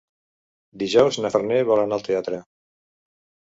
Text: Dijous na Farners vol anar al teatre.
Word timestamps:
Dijous 0.83 1.21
na 1.25 1.31
Farners 1.37 1.69
vol 1.69 1.85
anar 1.85 1.99
al 2.01 2.07
teatre. 2.11 2.43